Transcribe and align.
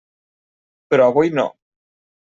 Però 0.95 1.07
avui 1.13 1.31
no. 1.37 1.49